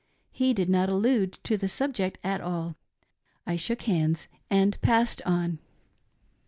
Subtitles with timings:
[0.31, 2.75] He did not allude to the subject at all.
[3.45, 5.59] I shook handi and passed on.